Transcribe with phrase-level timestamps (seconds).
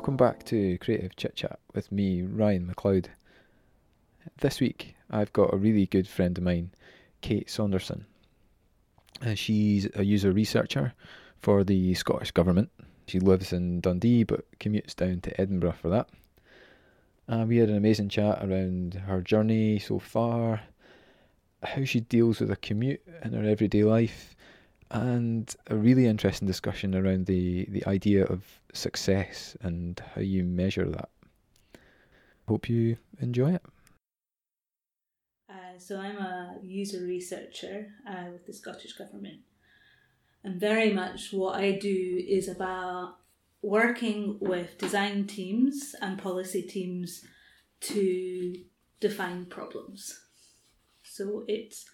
[0.00, 3.08] Welcome back to Creative Chit Chat with me, Ryan McLeod.
[4.38, 6.70] This week I've got a really good friend of mine,
[7.20, 8.06] Kate Saunderson.
[9.20, 10.94] Uh, she's a user researcher
[11.38, 12.70] for the Scottish Government.
[13.08, 16.08] She lives in Dundee but commutes down to Edinburgh for that.
[17.28, 20.62] Uh, we had an amazing chat around her journey so far,
[21.62, 24.34] how she deals with a commute in her everyday life,
[24.90, 30.88] and a really interesting discussion around the, the idea of success and how you measure
[30.88, 31.08] that.
[32.48, 33.62] Hope you enjoy it.
[35.48, 39.40] Uh, so, I'm a user researcher uh, with the Scottish Government,
[40.44, 43.16] and very much what I do is about
[43.62, 47.24] working with design teams and policy teams
[47.80, 48.54] to
[49.00, 50.20] define problems.
[51.02, 51.84] So, it's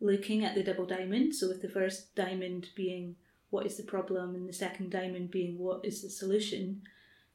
[0.00, 1.34] looking at the double diamond.
[1.34, 3.16] So, with the first diamond being
[3.54, 6.82] what is the problem, and the second diamond being what is the solution,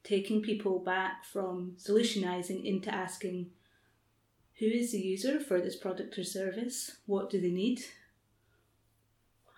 [0.04, 3.50] taking people back from solutionizing into asking
[4.60, 6.98] who is the user for this product or service?
[7.06, 7.80] What do they need?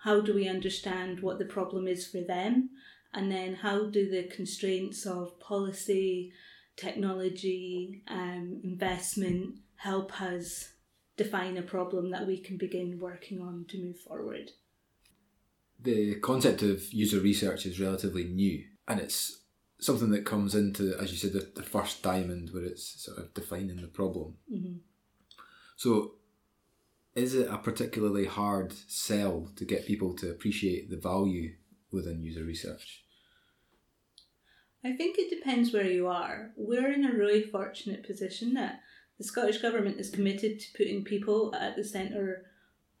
[0.04, 2.70] How do we understand what the problem is for them?
[3.12, 6.32] And then how do the constraints of policy,
[6.76, 10.68] technology, um, investment help us
[11.16, 14.52] define a problem that we can begin working on to move forward.
[15.82, 19.40] The concept of user research is relatively new and it's
[19.80, 23.34] something that comes into, as you said, the, the first diamond where it's sort of
[23.34, 24.36] defining the problem.
[24.52, 24.76] Mm-hmm.
[25.76, 26.12] So,
[27.14, 31.54] is it a particularly hard sell to get people to appreciate the value
[31.90, 33.02] within user research?
[34.84, 36.52] I think it depends where you are.
[36.56, 38.80] We're in a really fortunate position that
[39.18, 42.46] the Scottish Government is committed to putting people at the centre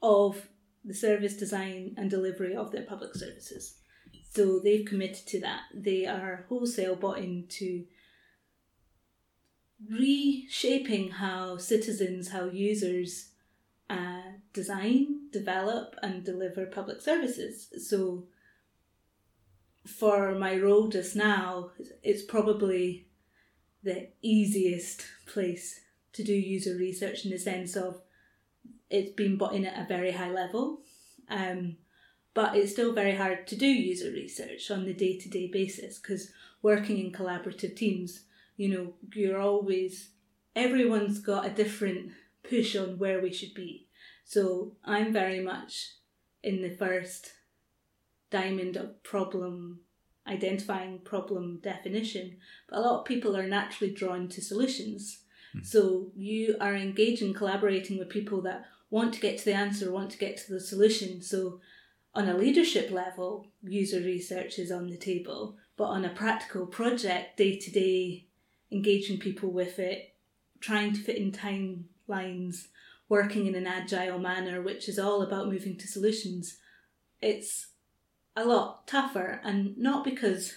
[0.02, 0.48] of
[0.84, 3.76] the service design and delivery of their public services.
[4.30, 5.62] So they've committed to that.
[5.74, 7.84] They are wholesale bought into
[9.90, 13.30] reshaping how citizens, how users
[13.90, 14.22] uh,
[14.52, 17.68] design, develop, and deliver public services.
[17.88, 18.24] So
[19.86, 21.70] for my role just now,
[22.02, 23.08] it's probably
[23.82, 25.80] the easiest place
[26.12, 28.00] to do user research in the sense of
[28.92, 30.82] it's been bought in at a very high level.
[31.28, 31.76] Um,
[32.34, 35.98] but it's still very hard to do user research on the day to day basis
[35.98, 36.32] because
[36.62, 38.24] working in collaborative teams,
[38.56, 40.10] you know, you're always,
[40.54, 42.12] everyone's got a different
[42.48, 43.88] push on where we should be.
[44.24, 45.94] So I'm very much
[46.42, 47.32] in the first
[48.30, 49.80] diamond of problem
[50.26, 52.36] identifying problem definition,
[52.68, 55.18] but a lot of people are naturally drawn to solutions.
[55.56, 55.66] Mm.
[55.66, 60.10] So you are engaging, collaborating with people that want to get to the answer, want
[60.10, 61.22] to get to the solution.
[61.22, 61.60] So
[62.14, 67.38] on a leadership level, user research is on the table, but on a practical project,
[67.38, 68.26] day to day,
[68.70, 70.14] engaging people with it,
[70.60, 72.66] trying to fit in timelines,
[73.08, 76.58] working in an agile manner, which is all about moving to solutions,
[77.22, 77.68] it's
[78.36, 79.40] a lot tougher.
[79.42, 80.52] And not because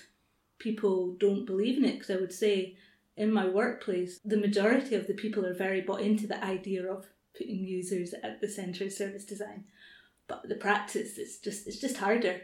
[0.59, 2.75] people don't believe in it, because I would say
[3.15, 7.05] in my workplace, the majority of the people are very bought into the idea of
[7.37, 9.65] putting users at the centre of service design.
[10.27, 12.41] But the practice is just it's just harder.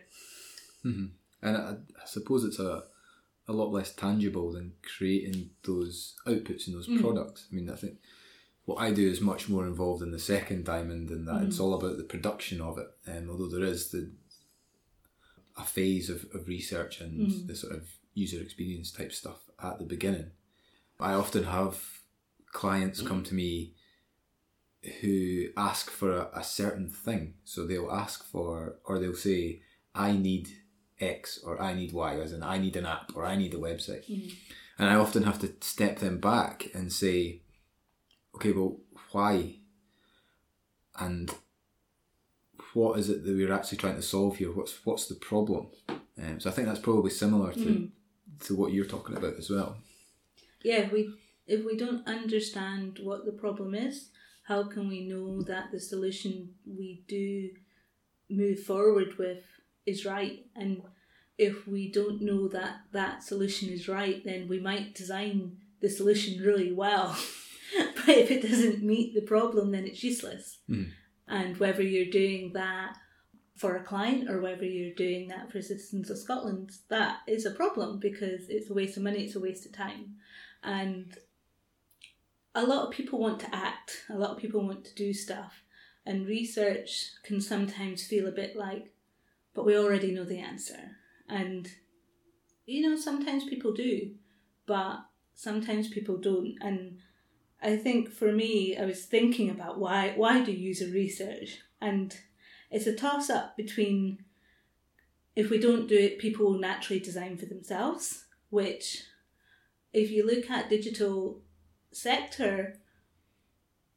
[0.85, 1.05] Mm-hmm.
[1.41, 1.71] And I,
[2.01, 2.83] I, suppose it's a
[3.47, 7.01] a lot less tangible than creating those outputs and those mm.
[7.01, 7.47] products.
[7.51, 7.97] I mean, I think
[8.65, 11.47] what I do is much more involved in the second diamond, and that mm.
[11.47, 12.87] it's all about the production of it.
[13.05, 14.11] And um, although there is the
[15.57, 17.47] a phase of, of research and mm.
[17.47, 20.31] the sort of user experience type stuff at the beginning,
[20.99, 21.81] I often have
[22.51, 23.73] clients come to me
[25.01, 27.35] who ask for a, a, certain thing.
[27.43, 29.61] So they'll ask for, or they'll say,
[29.93, 30.49] I need
[30.99, 33.57] X or I need Y, as in I need an app or I need a
[33.57, 34.09] website.
[34.09, 34.29] Mm-hmm.
[34.79, 37.41] And I often have to step them back and say,
[38.35, 38.79] okay, well,
[39.11, 39.57] why?
[40.99, 41.31] And
[42.73, 44.51] what is it that we're actually trying to solve here?
[44.51, 45.67] What's what's the problem?
[45.89, 47.89] Um, so I think that's probably similar to mm.
[48.45, 49.77] to what you're talking about as well
[50.63, 51.13] yeah, if we
[51.47, 54.09] if we don't understand what the problem is,
[54.51, 57.49] how can we know that the solution we do
[58.29, 59.45] move forward with
[59.85, 60.45] is right?
[60.57, 60.81] And
[61.37, 66.43] if we don't know that that solution is right, then we might design the solution
[66.43, 67.17] really well.
[67.95, 70.57] but if it doesn't meet the problem, then it's useless.
[70.69, 70.89] Mm.
[71.29, 72.97] And whether you're doing that
[73.55, 77.51] for a client or whether you're doing that for Citizens of Scotland, that is a
[77.51, 80.15] problem because it's a waste of money, it's a waste of time.
[80.61, 81.17] And
[82.53, 85.63] a lot of people want to act, a lot of people want to do stuff,
[86.05, 88.93] and research can sometimes feel a bit like,
[89.53, 90.97] but we already know the answer.
[91.29, 91.69] And,
[92.65, 94.11] you know, sometimes people do,
[94.65, 95.05] but
[95.35, 96.57] sometimes people don't.
[96.61, 96.99] And
[97.61, 102.17] I think for me, I was thinking about why why do user research, and
[102.69, 104.23] it's a toss up between
[105.35, 109.03] if we don't do it, people will naturally design for themselves, which
[109.93, 111.41] if you look at digital
[111.91, 112.77] sector,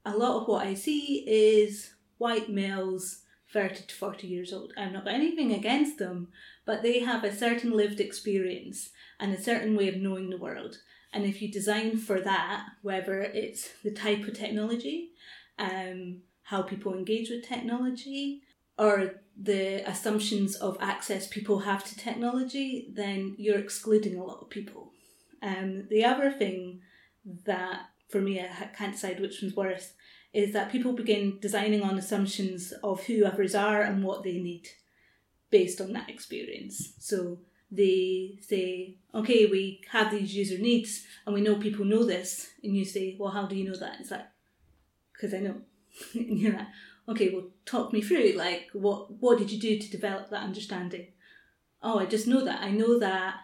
[0.04, 4.72] a lot of what I see is white males 30 to 40 years old.
[4.76, 6.28] I've not got anything against them,
[6.64, 10.78] but they have a certain lived experience and a certain way of knowing the world.
[11.12, 15.10] And if you design for that, whether it's the type of technology,
[15.58, 18.42] um, how people engage with technology,
[18.76, 24.50] or the assumptions of access people have to technology, then you're excluding a lot of
[24.50, 24.90] people.
[25.40, 26.80] Um, the other thing
[27.44, 29.92] that, for me, I can't decide which one's worse,
[30.32, 34.68] is that people begin designing on assumptions of who others are and what they need
[35.50, 36.94] based on that experience.
[36.98, 37.38] So
[37.70, 42.50] they say, okay, we have these user needs and we know people know this.
[42.62, 44.00] And you say, well, how do you know that?
[44.00, 44.26] It's like,
[45.12, 45.56] because I know.
[46.14, 46.66] and you're like,
[47.08, 48.32] okay, well, talk me through.
[48.32, 51.08] Like, what, what did you do to develop that understanding?
[51.82, 52.60] Oh, I just know that.
[52.60, 53.34] I know that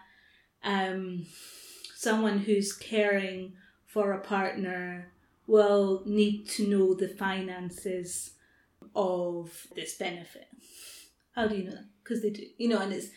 [0.63, 1.25] um,
[1.95, 3.53] someone who's caring
[3.91, 5.11] for a partner
[5.47, 8.31] will need to know the finances
[8.95, 10.47] of this benefit.
[11.35, 11.87] How do you know that?
[12.01, 13.07] Because they do, you know, and it's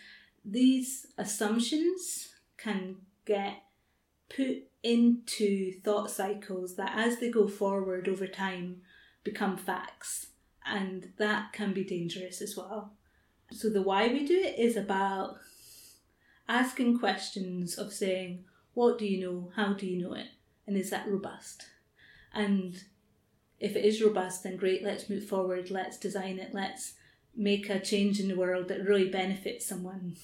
[0.45, 3.63] these assumptions can get
[4.29, 8.83] put into thought cycles that as they go forward over time
[9.23, 10.27] become facts
[10.67, 12.93] and that can be dangerous as well
[13.51, 15.37] so the why we do it is about
[16.49, 18.45] asking questions of saying
[18.75, 20.29] what do you know how do you know it
[20.67, 21.67] and is that robust
[22.33, 22.85] and
[23.61, 26.95] if it is robust then great let's move forward let's design it let's
[27.37, 30.17] make a change in the world that really benefits someone.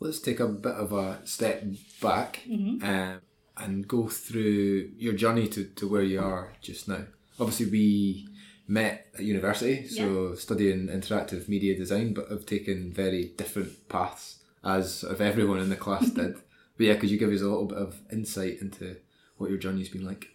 [0.00, 1.64] Let's take a bit of a step
[2.02, 2.84] back mm-hmm.
[2.84, 3.18] uh,
[3.56, 7.04] and go through your journey to, to where you are just now.
[7.40, 8.28] Obviously, we
[8.68, 10.34] met at university, so yeah.
[10.36, 15.76] studying interactive media design, but have taken very different paths as of everyone in the
[15.76, 16.36] class did.
[16.76, 18.96] But yeah, could you give us a little bit of insight into
[19.36, 20.28] what your journey's been like?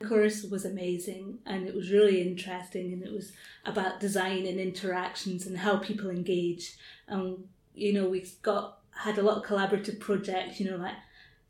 [0.00, 3.32] The course was amazing and it was really interesting and it was
[3.64, 6.76] about design and interactions and how people engage.
[7.08, 10.96] And you know, we've got had a lot of collaborative projects, you know, like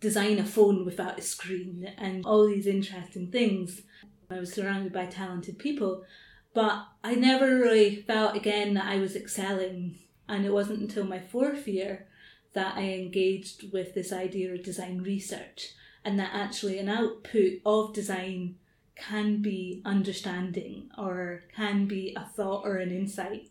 [0.00, 3.82] design a phone without a screen and all these interesting things.
[4.30, 6.04] I was surrounded by talented people,
[6.52, 9.98] but I never really felt again that I was excelling.
[10.28, 12.08] And it wasn't until my fourth year
[12.56, 15.74] that I engaged with this idea of design research
[16.04, 18.56] and that actually an output of design
[18.96, 23.50] can be understanding or can be a thought or an insight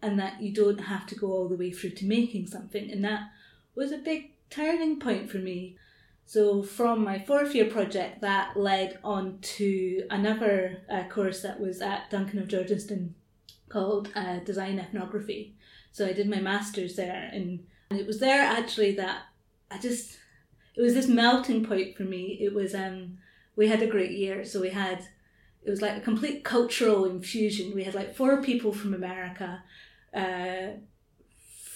[0.00, 2.90] and that you don't have to go all the way through to making something.
[2.90, 3.28] And that
[3.74, 5.76] was a big turning point for me.
[6.24, 11.82] So from my fourth year project that led on to another uh, course that was
[11.82, 13.10] at Duncan of Jordanstone
[13.68, 15.54] called uh, design ethnography.
[15.92, 17.30] So i did my master's there
[17.90, 19.22] and it was there actually that
[19.70, 20.18] i just
[20.78, 22.38] it was this melting point for me.
[22.40, 23.18] It was um
[23.56, 25.08] we had a great year, so we had
[25.64, 27.74] it was like a complete cultural infusion.
[27.74, 29.64] We had like four people from America,
[30.14, 30.78] uh,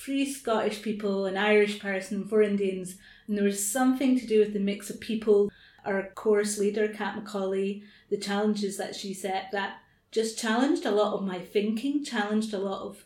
[0.04, 2.94] three Scottish people, an Irish person, four Indians,
[3.26, 5.50] and there was something to do with the mix of people.
[5.84, 9.78] Our course leader, Kat McCauley, the challenges that she set that
[10.12, 13.04] just challenged a lot of my thinking, challenged a lot of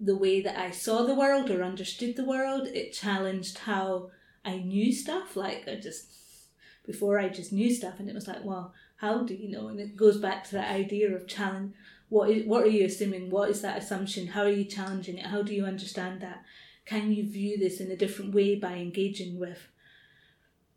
[0.00, 2.68] the way that I saw the world or understood the world.
[2.68, 4.10] It challenged how
[4.44, 5.36] I knew stuff.
[5.36, 6.06] Like I just
[6.86, 9.68] before I just knew stuff, and it was like, well, how do you know?
[9.68, 11.74] And it goes back to that idea of challenge.
[12.08, 13.28] What is, what are you assuming?
[13.28, 14.28] What is that assumption?
[14.28, 15.26] How are you challenging it?
[15.26, 16.44] How do you understand that?
[16.86, 19.68] Can you view this in a different way by engaging with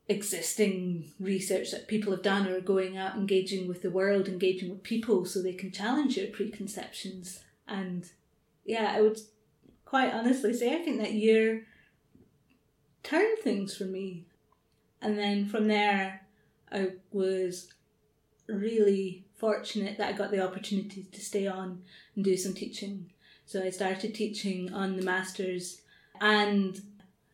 [0.09, 4.83] existing research that people have done or going out engaging with the world, engaging with
[4.83, 7.39] people so they can challenge your preconceptions?
[7.65, 8.09] And
[8.65, 9.19] yeah, I would
[9.85, 11.65] quite honestly say I think that year
[13.03, 14.25] turned things for me.
[15.01, 16.21] And then from there,
[16.71, 17.73] I was
[18.47, 21.81] really fortunate that I got the opportunity to stay on
[22.15, 23.09] and do some teaching.
[23.45, 25.81] So I started teaching on the masters
[26.19, 26.79] and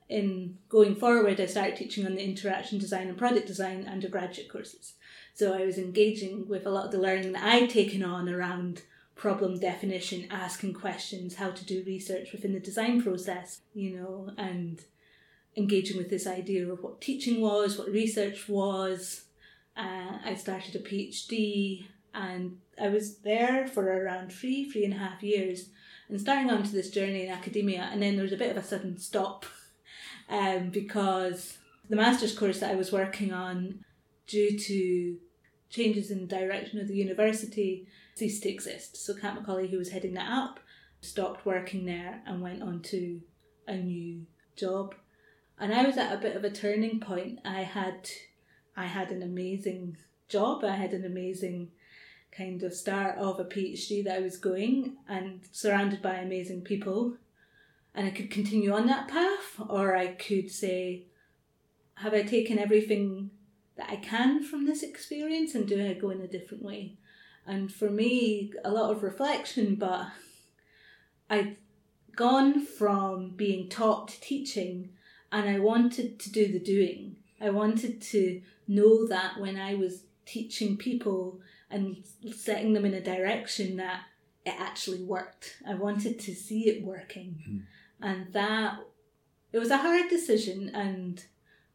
[0.10, 4.93] in going forward I started teaching on the interaction design and product design undergraduate courses.
[5.34, 8.84] So I was engaging with a lot of the learning that I'd taken on around
[9.18, 14.82] problem definition, asking questions, how to do research within the design process, you know, and
[15.56, 19.24] engaging with this idea of what teaching was, what research was.
[19.76, 24.98] Uh, I started a PhD and I was there for around three, three and a
[24.98, 25.70] half years
[26.10, 27.90] and starting onto this journey in academia.
[27.92, 29.46] And then there was a bit of a sudden stop.
[30.30, 31.58] um, because
[31.90, 33.84] the master's course that I was working on,
[34.28, 35.18] due to
[35.70, 38.98] changes in the direction of the university, ceased to exist.
[38.98, 40.60] So Kat Macaulay, who was heading that up,
[41.02, 43.22] stopped working there and went on to
[43.68, 44.96] a new job.
[45.60, 47.40] And I was at a bit of a turning point.
[47.46, 48.10] I had
[48.76, 49.98] I had an amazing
[50.30, 50.64] job.
[50.64, 51.70] I had an amazing
[52.32, 57.18] kind of start of a PhD that I was going and surrounded by amazing people.
[57.96, 61.06] And I could continue on that path, or I could say,
[61.96, 63.32] have I taken everything
[63.76, 66.98] that I can from this experience and do I go in a different way?
[67.48, 70.08] And for me, a lot of reflection, but
[71.30, 71.56] I'd
[72.16, 74.89] gone from being taught to teaching
[75.32, 77.18] and I wanted to do the doing.
[77.39, 81.39] I wanted to know that when I was teaching people
[81.70, 82.04] and
[82.36, 84.01] setting them in a direction that
[84.46, 85.58] it actually worked.
[85.68, 87.44] I wanted to see it working.
[87.50, 87.62] Mm.
[88.01, 88.80] And that
[89.51, 91.24] it was a hard decision and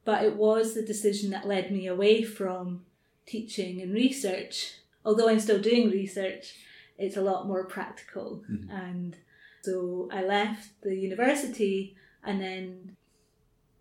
[0.05, 2.85] but it was the decision that led me away from
[3.27, 4.79] teaching and research.
[5.05, 6.55] Although I'm still doing research,
[6.99, 8.45] it's a lot more practical.
[8.51, 8.71] Mm.
[8.71, 9.17] And
[9.63, 12.97] so I left the university and then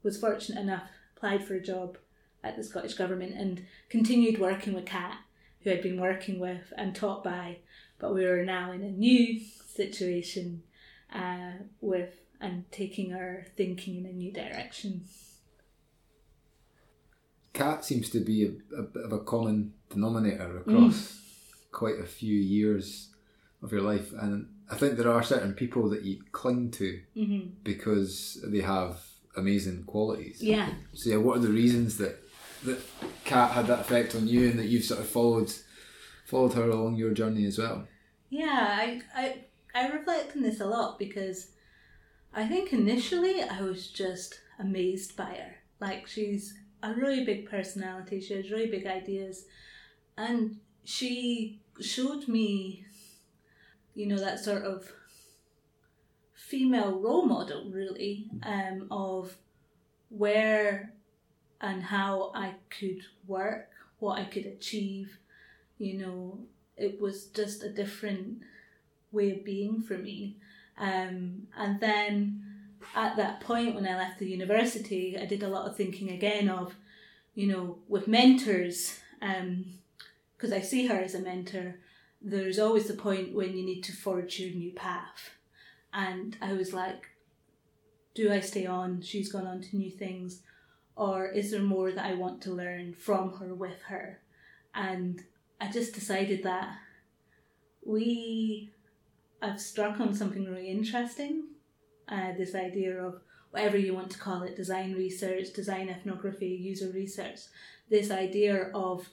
[0.04, 1.98] was fortunate enough applied for a job
[2.44, 5.18] at the Scottish Government and continued working with Kat,
[5.64, 7.58] who I'd been working with and taught by,
[8.00, 10.64] but we were now in a new situation
[11.14, 15.04] uh, with and taking our thinking in a new direction.
[17.54, 21.72] Kat seems to be a, a bit of a common denominator across mm.
[21.72, 23.10] quite a few years
[23.62, 27.50] of your life, and I think there are certain people that you cling to mm-hmm.
[27.64, 29.02] because they have
[29.36, 30.42] amazing qualities.
[30.42, 30.70] Yeah.
[30.94, 32.18] So yeah, what are the reasons that
[32.64, 32.80] that
[33.26, 35.54] Kat had that effect on you, and that you've sort of followed
[36.26, 37.88] followed her along your journey as well?
[38.30, 41.52] Yeah, I I I reflect on this a lot because
[42.34, 45.56] I think initially I was just amazed by her.
[45.80, 48.22] Like she's a really big personality.
[48.22, 49.46] She has really big ideas,
[50.18, 52.86] and she showed me,
[53.96, 54.92] you know, that sort of
[56.34, 59.36] female role model, really, um, of
[60.10, 60.94] where
[61.62, 63.70] and how I could work,
[64.00, 65.18] what I could achieve.
[65.78, 66.40] You know,
[66.78, 68.40] it was just a different
[69.12, 70.38] way of being for me.
[70.78, 72.51] Um, and then
[72.96, 76.50] at that point when I left the university, I did a lot of thinking again
[76.50, 76.76] of,
[77.36, 79.66] you know, with mentors, um,
[80.38, 81.76] because um, I see her as a mentor,
[82.22, 85.32] there's always the point when you need to forge your new path
[85.94, 87.10] and I was like,
[88.14, 89.02] do I stay on?
[89.02, 90.42] She's gone on to new things,
[90.96, 94.20] or is there more that I want to learn from her with her?
[94.74, 95.22] And
[95.60, 96.76] I just decided that
[97.86, 98.72] we
[99.42, 101.46] I've struck on something really interesting.
[102.12, 106.92] Uh, this idea of whatever you want to call it design research, design ethnography, user
[106.92, 107.40] research.
[107.90, 109.10] This idea of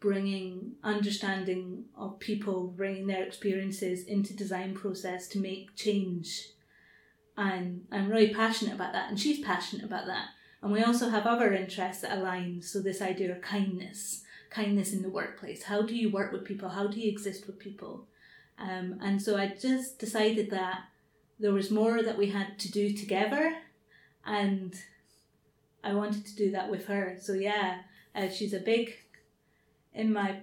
[0.00, 6.48] bringing understanding of people, bringing their experiences into design process to make change.
[7.38, 10.26] And I'm really passionate about that, and she's passionate about that.
[10.62, 12.60] And we also have other interests that align.
[12.62, 15.62] So this idea of kindness, kindness in the workplace.
[15.62, 16.68] How do you work with people?
[16.68, 18.06] How do you exist with people?
[18.58, 20.84] Um, and so I just decided that
[21.38, 23.56] there was more that we had to do together,
[24.24, 24.74] and
[25.82, 27.16] I wanted to do that with her.
[27.20, 27.80] So yeah,
[28.14, 28.94] uh, she's a big
[29.92, 30.38] in my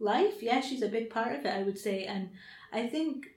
[0.00, 0.42] life.
[0.42, 2.04] Yeah, she's a big part of it, I would say.
[2.04, 2.30] And
[2.72, 3.28] I think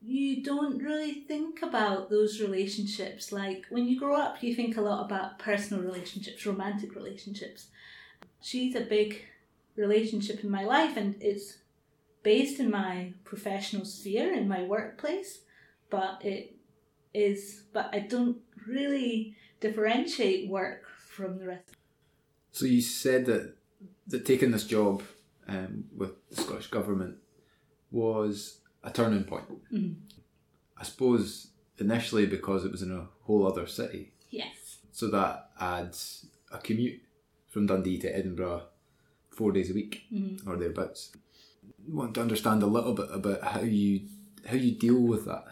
[0.00, 3.32] you don't really think about those relationships.
[3.32, 7.66] Like when you grow up, you think a lot about personal relationships, romantic relationships.
[8.40, 9.22] She's a big
[9.76, 11.58] relationship in my life, and it's
[12.22, 15.38] based in my professional sphere, in my workplace,
[15.92, 16.56] but it
[17.14, 21.76] is, but I don't really differentiate work from the rest.
[22.50, 23.54] So you said that
[24.08, 25.02] that taking this job
[25.46, 27.16] um, with the Scottish Government
[27.90, 29.48] was a turning point.
[29.72, 29.92] Mm-hmm.
[30.78, 34.12] I suppose initially because it was in a whole other city.
[34.30, 34.78] Yes.
[34.92, 37.02] So that adds a commute
[37.50, 38.62] from Dundee to Edinburgh
[39.30, 40.48] four days a week mm-hmm.
[40.48, 41.12] or thereabouts.
[41.64, 44.08] I want to understand a little bit about how you
[44.46, 45.44] how you deal with that.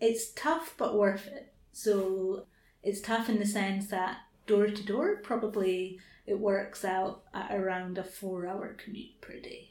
[0.00, 1.52] It's tough but worth it.
[1.72, 2.46] So
[2.82, 7.98] it's tough in the sense that door to door probably it works out at around
[7.98, 9.70] a four hour commute per day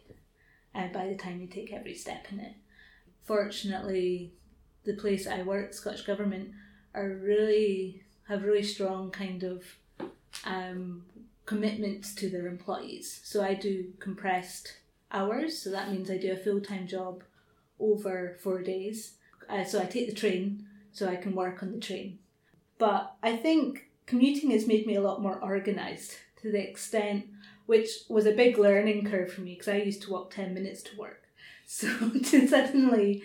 [0.73, 2.53] and by the time you take every step in it.
[3.23, 4.33] Fortunately,
[4.85, 6.51] the place I work, Scottish Government,
[6.93, 9.63] are really have really strong kind of
[10.45, 11.03] um,
[11.45, 13.21] commitments to their employees.
[13.23, 14.77] So I do compressed
[15.11, 17.23] hours, so that means I do a full time job
[17.79, 19.13] over four days.
[19.49, 22.19] Uh, so I take the train so I can work on the train
[22.79, 27.25] but I think commuting has made me a lot more organised to the extent
[27.67, 30.81] which was a big learning curve for me because I used to walk 10 minutes
[30.83, 31.21] to work.
[31.71, 33.21] So to suddenly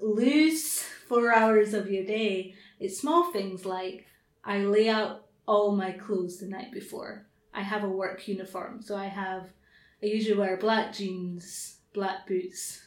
[0.00, 4.06] lose four hours of your day, it's small things like
[4.42, 7.26] I lay out all my clothes the night before.
[7.52, 9.50] I have a work uniform, so I have,
[10.02, 12.80] I usually wear black jeans, black boots,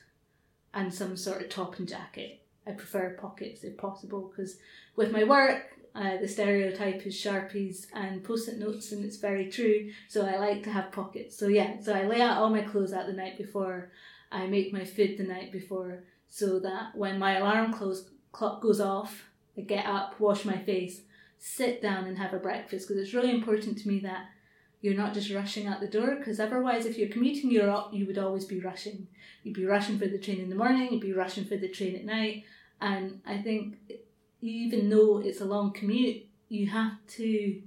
[0.74, 2.42] and some sort of top and jacket.
[2.68, 4.58] I prefer pockets if possible because
[4.96, 9.92] with my work, uh, the stereotype is sharpies and post-it notes, and it's very true.
[10.10, 11.38] So I like to have pockets.
[11.38, 13.92] So yeah, so I lay out all my clothes out the night before.
[14.30, 18.82] I make my food the night before, so that when my alarm close, clock goes
[18.82, 21.02] off, I get up, wash my face,
[21.40, 22.88] sit down, and have a breakfast.
[22.88, 24.26] Because it's really important to me that
[24.82, 26.18] you're not just rushing out the door.
[26.18, 29.08] Because otherwise, if you're commuting, you're you would always be rushing.
[29.44, 30.92] You'd be rushing for the train in the morning.
[30.92, 32.44] You'd be rushing for the train at night.
[32.82, 33.78] And I think
[34.42, 37.62] even though it's a long commute, you have to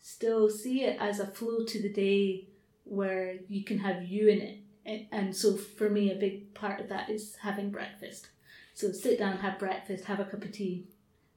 [0.00, 2.48] still see it as a flow to the day
[2.84, 5.06] where you can have you in it.
[5.12, 8.28] And so for me, a big part of that is having breakfast.
[8.74, 10.86] So sit down, have breakfast, have a cup of tea,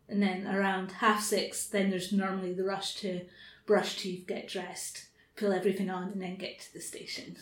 [0.09, 3.21] and then around half six, then there's normally the rush to
[3.65, 7.35] brush teeth, get dressed, pull everything on, and then get to the station.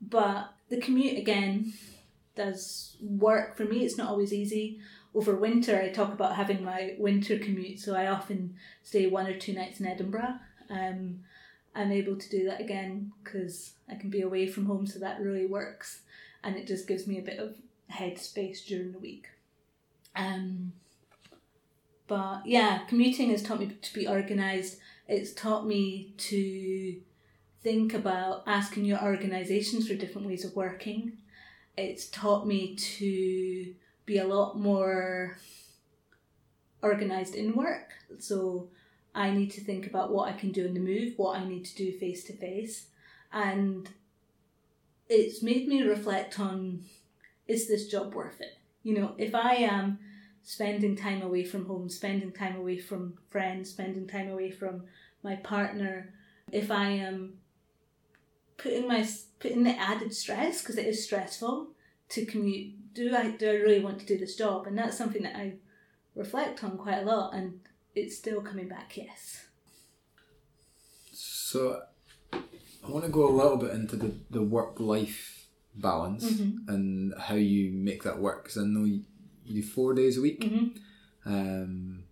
[0.00, 1.72] But the commute again
[2.34, 3.84] does work for me.
[3.84, 4.80] It's not always easy
[5.14, 9.38] over winter, I talk about having my winter commute, so I often stay one or
[9.38, 10.36] two nights in Edinburgh.
[10.70, 11.20] Um,
[11.74, 15.20] I'm able to do that again because I can be away from home, so that
[15.20, 16.02] really works,
[16.42, 17.56] and it just gives me a bit of
[17.90, 19.26] headspace during the week.
[20.16, 20.72] Um,
[22.06, 24.78] but yeah, commuting has taught me to be organised.
[25.08, 26.96] It's taught me to
[27.62, 31.18] think about asking your organisations for different ways of working.
[31.76, 35.38] It's taught me to be a lot more
[36.82, 37.92] organized in work.
[38.18, 38.68] So
[39.14, 41.64] I need to think about what I can do in the move, what I need
[41.64, 42.86] to do face to face.
[43.32, 43.88] And
[45.08, 46.84] it's made me reflect on
[47.48, 48.56] is this job worth it?
[48.82, 49.98] You know, if I am
[50.42, 54.84] spending time away from home, spending time away from friends, spending time away from
[55.22, 56.12] my partner,
[56.50, 57.34] if I am
[58.62, 59.06] putting my
[59.40, 61.68] putting the added stress because it is stressful
[62.10, 64.66] to commute do I do I really want to do this job?
[64.66, 65.54] And that's something that I
[66.14, 67.60] reflect on quite a lot, and
[67.94, 68.96] it's still coming back.
[68.96, 69.46] Yes.
[71.12, 71.82] So,
[72.32, 76.68] I want to go a little bit into the the work life balance mm-hmm.
[76.68, 79.04] and how you make that work because I know you,
[79.46, 80.42] you, do four days a week.
[80.42, 80.78] Mm-hmm.
[81.24, 82.04] Um,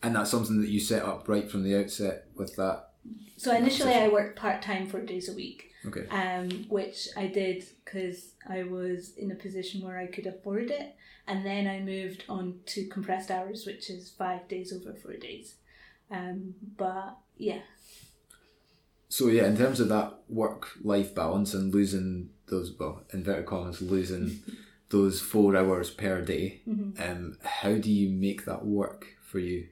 [0.00, 2.90] and that's something that you set up right from the outset with that.
[3.36, 5.70] So initially, I worked part time four days a week.
[5.86, 6.06] Okay.
[6.08, 10.96] Um, which I did because I was in a position where I could afford it,
[11.26, 15.56] and then I moved on to compressed hours, which is five days over four days.
[16.10, 17.60] Um, but yeah.
[19.08, 24.40] So yeah, in terms of that work-life balance and losing those, well, inverted commas, losing
[24.88, 27.00] those four hours per day, mm-hmm.
[27.02, 29.68] um, how do you make that work for you?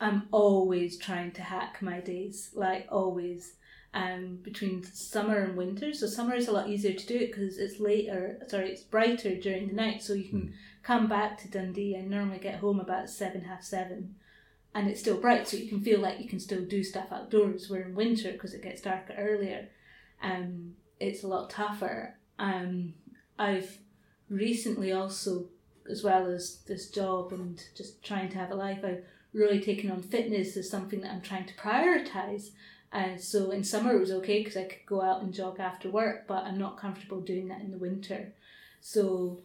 [0.00, 3.54] I'm always trying to hack my days, like always
[3.92, 5.92] um, between summer and winter.
[5.92, 8.38] So summer is a lot easier to do it because it's later.
[8.48, 10.52] Sorry, it's brighter during the night, so you can mm.
[10.82, 14.14] come back to Dundee and normally get home about seven, half seven,
[14.74, 17.68] and it's still bright, so you can feel like you can still do stuff outdoors.
[17.68, 19.68] Where in winter, because it gets darker earlier,
[20.22, 22.16] um, it's a lot tougher.
[22.38, 22.94] Um,
[23.38, 23.78] I've
[24.30, 25.48] recently also,
[25.90, 29.90] as well as this job and just trying to have a life, I've really taking
[29.90, 32.50] on fitness as something that I'm trying to prioritize
[32.92, 35.88] and so in summer it was okay because I could go out and jog after
[35.88, 38.32] work, but I'm not comfortable doing that in the winter.
[38.80, 39.40] So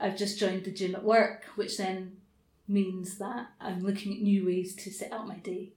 [0.00, 2.16] I've just joined the gym at work, which then
[2.66, 5.70] means that I'm looking at new ways to set out my day.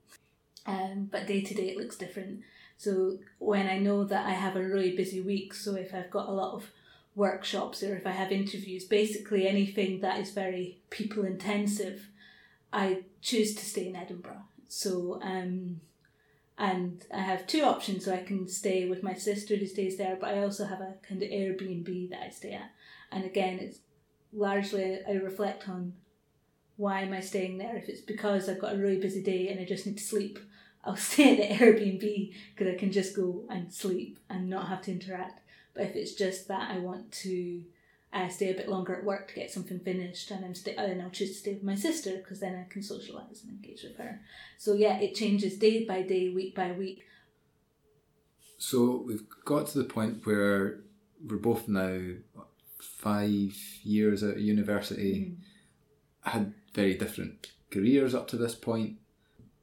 [0.65, 2.41] Um, but day to day it looks different.
[2.77, 6.29] So when I know that I have a really busy week, so if I've got
[6.29, 6.71] a lot of
[7.13, 12.07] workshops or if I have interviews, basically anything that is very people intensive,
[12.75, 14.43] I choose to stay in Edinburgh.
[14.67, 15.79] So um,
[16.57, 18.05] and I have two options.
[18.05, 20.95] So I can stay with my sister who stays there, but I also have a
[21.07, 22.71] kind of Airbnb that I stay at.
[23.11, 23.79] And again, it's
[24.33, 25.93] largely I reflect on
[26.77, 27.75] why am I staying there.
[27.75, 30.39] If it's because I've got a really busy day and I just need to sleep,
[30.83, 34.81] I'll stay at the Airbnb because I can just go and sleep and not have
[34.83, 35.41] to interact.
[35.73, 37.63] But if it's just that I want to
[38.15, 41.01] I stay a bit longer at work to get something finished, and I'm stay, and
[41.01, 43.97] I'll choose to stay with my sister because then I can socialise and engage with
[43.97, 44.21] her.
[44.57, 47.03] So yeah, it changes day by day, week by week.
[48.57, 50.79] So we've got to the point where
[51.27, 51.99] we're both now
[52.79, 55.35] five years at university,
[56.25, 56.31] mm.
[56.31, 58.97] had very different careers up to this point.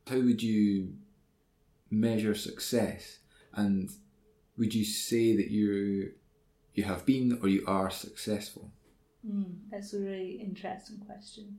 [0.06, 0.92] How would you
[1.90, 3.18] measure success?
[3.54, 3.90] And
[4.58, 6.12] would you say that you
[6.74, 8.70] you have been or you are successful?
[9.26, 11.58] Mm, that's a really interesting question.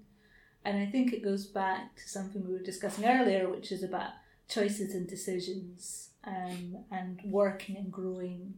[0.65, 4.11] And I think it goes back to something we were discussing earlier, which is about
[4.47, 8.55] choices and decisions um, and working and growing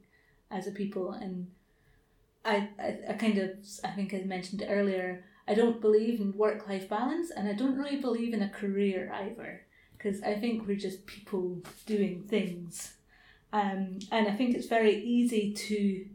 [0.51, 1.11] as a people.
[1.11, 1.47] And
[2.43, 3.49] I, I, I kind of,
[3.83, 7.77] I think I mentioned earlier, I don't believe in work life balance and I don't
[7.77, 9.65] really believe in a career either
[9.97, 12.93] because I think we're just people doing things.
[13.51, 16.05] Um, and I think it's very easy to,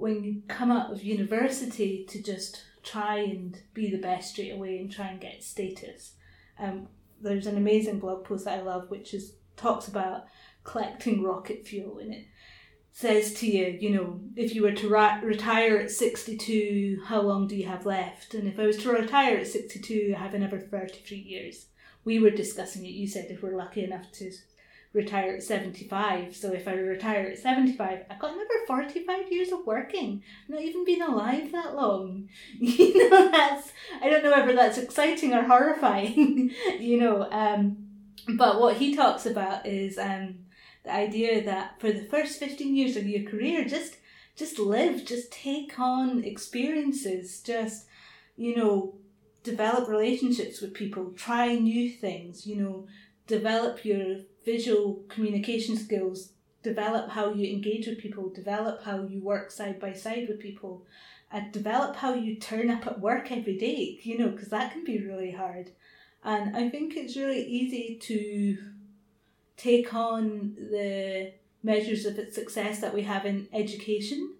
[0.00, 4.78] when you come out of university, to just try and be the best straight away
[4.78, 6.14] and try and get status.
[6.58, 6.88] Um,
[7.20, 10.24] there's an amazing blog post that I love which is talks about
[10.64, 12.26] collecting rocket fuel and it
[12.92, 17.54] says to you, you know, if you were to retire at 62, how long do
[17.54, 18.34] you have left?
[18.34, 21.66] And if I was to retire at 62, I have another 33 years.
[22.04, 22.90] We were discussing it.
[22.90, 24.32] You said if we're lucky enough to
[24.92, 26.34] retire at 75.
[26.34, 30.22] So if I retire at 75, I've got another 45 years of working.
[30.48, 32.28] Not even been alive that long.
[32.58, 33.72] You know, that's,
[34.02, 37.30] I don't know whether that's exciting or horrifying, you know.
[37.30, 37.76] Um,
[38.36, 40.40] but what he talks about is um,
[40.84, 43.96] the idea that for the first 15 years of your career, just
[44.40, 47.86] just live, just take on experiences, just,
[48.36, 48.94] you know,
[49.42, 52.86] develop relationships with people, try new things, you know,
[53.26, 59.50] develop your visual communication skills, develop how you engage with people, develop how you work
[59.50, 60.84] side by side with people,
[61.32, 64.84] and develop how you turn up at work every day, you know, because that can
[64.84, 65.70] be really hard.
[66.24, 68.58] And I think it's really easy to
[69.56, 74.34] take on the measures of success that we have in education.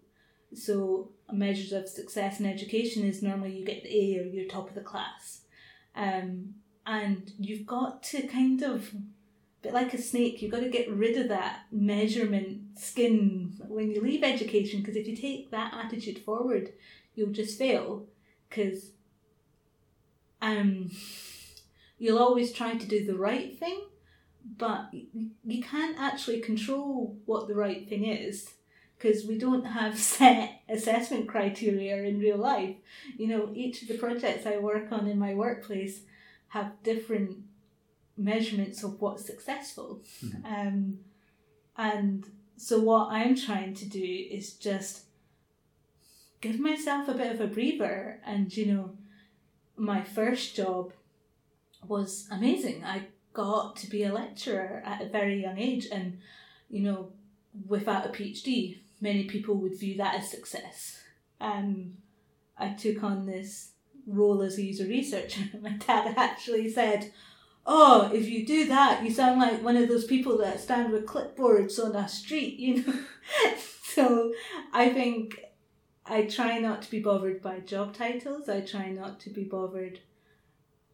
[0.55, 4.69] So, measures of success in education is normally you get the A or you're top
[4.69, 5.43] of the class.
[5.95, 6.55] Um,
[6.87, 8.91] and you've got to kind of,
[9.63, 14.01] bit like a snake, you've got to get rid of that measurement skin when you
[14.01, 16.73] leave education because if you take that attitude forward,
[17.15, 18.07] you'll just fail
[18.49, 18.93] because
[20.41, 20.91] um,
[21.99, 23.83] you'll always try to do the right thing
[24.45, 28.55] but you can't actually control what the right thing is
[28.97, 32.77] because we don't have set assessment criteria in real life.
[33.17, 36.01] You know, each of the projects I work on in my workplace
[36.51, 37.39] have different
[38.17, 40.03] measurements of what's successful.
[40.25, 40.47] Mm-hmm.
[40.47, 40.99] Um,
[41.77, 42.25] and
[42.57, 45.05] so, what I'm trying to do is just
[46.41, 48.21] give myself a bit of a breather.
[48.25, 48.91] And, you know,
[49.77, 50.93] my first job
[51.87, 52.85] was amazing.
[52.85, 56.19] I got to be a lecturer at a very young age, and
[56.69, 57.13] you know,
[57.67, 61.01] without a PhD, many people would view that as success.
[61.41, 61.97] Um,
[62.59, 63.70] I took on this
[64.15, 65.43] role as a user researcher.
[65.63, 67.13] My dad actually said,
[67.67, 71.07] "Oh, if you do that, you sound like one of those people that stand with
[71.07, 72.95] clipboards on a street," you know.
[73.83, 74.33] so
[74.73, 75.41] I think
[76.07, 78.49] I try not to be bothered by job titles.
[78.49, 80.01] I try not to be bothered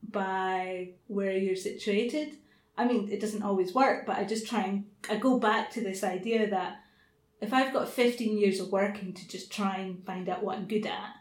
[0.03, 2.37] by where you're situated.
[2.79, 5.81] I mean, it doesn't always work, but I just try and I go back to
[5.81, 6.81] this idea that
[7.41, 10.67] if I've got 15 years of working to just try and find out what I'm
[10.67, 11.15] good at,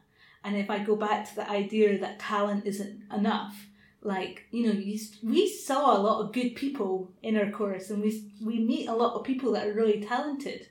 [0.46, 3.66] and if I go back to the idea that talent isn't enough,
[4.02, 8.02] like you know, you, we saw a lot of good people in our course, and
[8.02, 10.70] we we meet a lot of people that are really talented,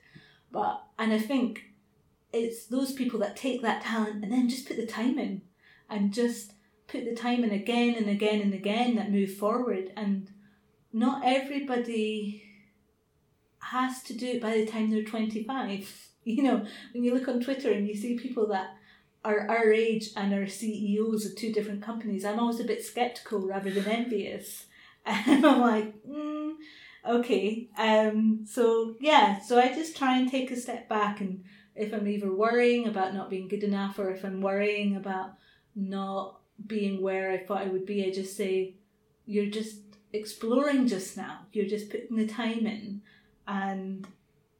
[0.52, 1.72] but and I think
[2.32, 5.42] it's those people that take that talent and then just put the time in,
[5.90, 6.52] and just
[6.86, 9.92] put the time in again and again and again that move forward.
[9.96, 10.30] And
[10.92, 12.44] not everybody
[13.58, 17.40] has to do it by the time they're 25 you know when you look on
[17.40, 18.76] twitter and you see people that
[19.24, 23.40] are our age and our ceos of two different companies i'm always a bit skeptical
[23.40, 24.66] rather than envious
[25.06, 26.52] and i'm like mm,
[27.08, 31.92] okay um so yeah so i just try and take a step back and if
[31.92, 35.34] i'm either worrying about not being good enough or if i'm worrying about
[35.74, 38.74] not being where I thought I would be, I just say,
[39.26, 39.78] you're just
[40.12, 41.40] exploring just now.
[41.52, 43.02] You're just putting the time in.
[43.46, 44.06] And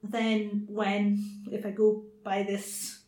[0.03, 3.01] then when, if I go by this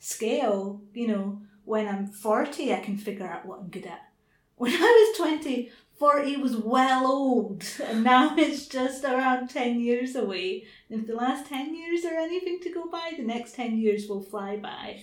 [0.00, 4.08] scale, you know, when I'm 40, I can figure out what I'm good at.
[4.56, 10.16] When I was 20, 40 was well old, and now it's just around 10 years
[10.16, 10.64] away.
[10.88, 14.08] And if the last 10 years are anything to go by, the next 10 years
[14.08, 15.02] will fly by.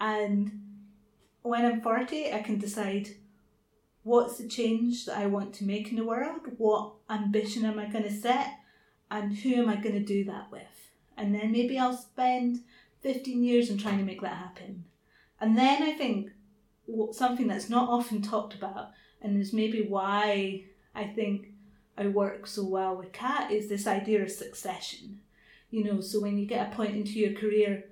[0.00, 0.62] And
[1.42, 3.10] when I'm 40, I can decide
[4.02, 7.86] what's the change that I want to make in the world, what ambition am I
[7.86, 8.48] going to set,
[9.10, 10.62] and who am I going to do that with.
[11.16, 12.60] And then maybe I'll spend
[13.02, 14.84] 15 years in trying to make that happen.
[15.40, 16.30] And then I think
[17.12, 18.90] something that's not often talked about,
[19.22, 21.48] and is maybe why I think
[21.96, 25.20] I work so well with Kat is this idea of succession.
[25.70, 27.84] You know, so when you get a point into your career,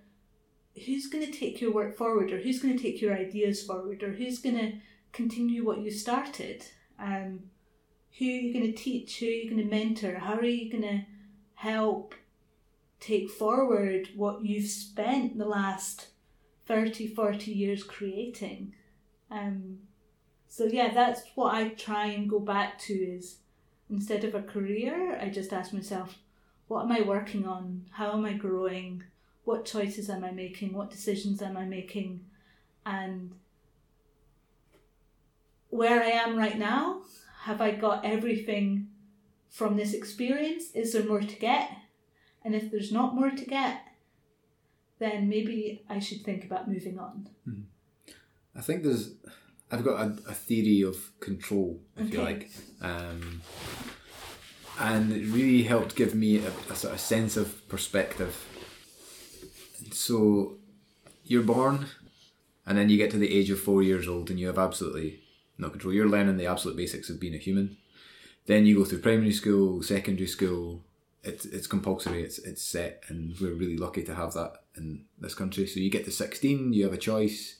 [0.87, 4.03] who's going to take your work forward, or who's going to take your ideas forward,
[4.03, 4.73] or who's going to
[5.13, 6.65] continue what you started?
[6.99, 7.41] Um,
[8.19, 9.21] who are you going to teach?
[9.21, 10.19] Who are you going to mentor?
[10.19, 11.05] How are you going to
[11.55, 12.15] help
[13.01, 16.09] take forward what you've spent the last
[16.67, 18.75] 30, 40 years creating?
[19.31, 19.79] Um,
[20.49, 23.39] so yeah, that's what I try and go back to is
[23.91, 26.19] instead of a career, I just ask myself,
[26.67, 27.87] what am I working on?
[27.93, 29.05] How am I growing?
[29.45, 30.73] What choices am I making?
[30.75, 32.25] What decisions am I making?
[32.85, 33.33] And
[35.71, 37.03] where I am right now,
[37.43, 38.89] have I got everything
[39.49, 40.73] from this experience?
[40.75, 41.71] Is there more to get?
[42.49, 43.83] And if there's not more to get,
[44.99, 47.29] then maybe I should think about moving on.
[48.57, 49.17] I think there's
[49.71, 53.43] I've got a, a theory of control, if you like, um,
[54.81, 58.35] and it really helped give me a, a sort of sense of perspective.
[59.93, 60.57] So,
[61.25, 61.89] you're born,
[62.67, 65.21] and then you get to the age of four years old, and you have absolutely
[65.59, 65.93] no control.
[65.93, 67.77] You're learning the absolute basics of being a human.
[68.47, 70.83] Then you go through primary school, secondary school.
[71.29, 72.23] It's it's compulsory.
[72.23, 75.67] It's it's set, and we're really lucky to have that in this country.
[75.67, 77.59] So you get to sixteen, you have a choice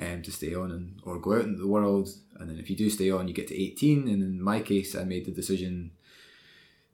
[0.00, 2.08] um, to stay on and or go out into the world.
[2.38, 4.08] And then if you do stay on, you get to 18.
[4.08, 5.92] And in my case, I made the decision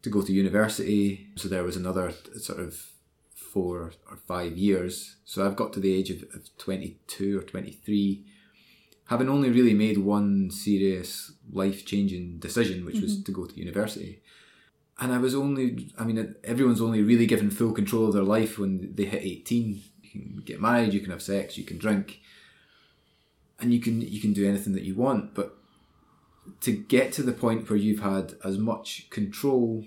[0.03, 1.29] to go to university.
[1.37, 2.91] So there was another sort of
[3.35, 5.17] four or five years.
[5.25, 8.25] So I've got to the age of, of 22 or 23,
[9.09, 14.23] having only really made one serious life changing decision, which was to go to university.
[14.99, 18.59] And I was only, I mean, everyone's only really given full control of their life
[18.59, 19.83] when they hit 18.
[20.03, 22.21] You can get married, you can have sex, you can drink.
[23.61, 25.35] And you can you can do anything that you want.
[25.35, 25.57] But
[26.61, 29.85] to get to the point where you've had as much control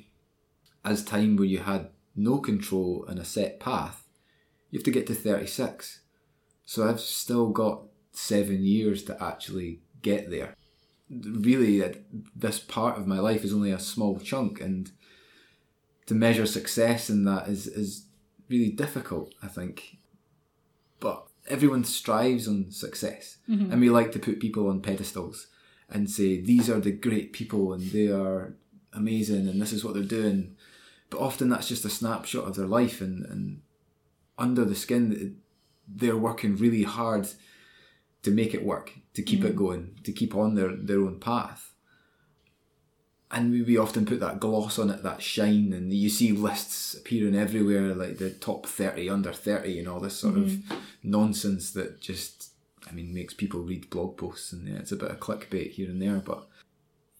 [0.84, 4.08] as time where you had no control and a set path
[4.72, 6.00] you have to get to 36
[6.66, 7.84] so i've still got
[8.18, 10.56] 7 years to actually get there.
[11.10, 12.04] Really
[12.36, 14.92] this part of my life is only a small chunk and
[16.08, 18.06] to measure success in that is is
[18.50, 19.98] really difficult i think.
[21.00, 23.38] But everyone strives on success.
[23.50, 23.72] Mm-hmm.
[23.72, 25.48] And we like to put people on pedestals
[25.90, 28.56] and say these are the great people and they are
[28.94, 30.56] amazing and this is what they're doing.
[31.10, 33.62] But often that's just a snapshot of their life and, and
[34.38, 35.38] under the skin
[35.88, 37.28] they're working really hard
[38.24, 39.58] to make it work to keep it mm-hmm.
[39.58, 41.74] going to keep on their, their own path
[43.32, 46.94] and we, we often put that gloss on it, that shine, and you see lists
[46.94, 50.58] appearing everywhere, like the top 30, under 30, and all this sort of
[51.04, 52.52] nonsense that just,
[52.90, 55.90] I mean, makes people read blog posts, and yeah, it's a bit of clickbait here
[55.90, 56.48] and there, but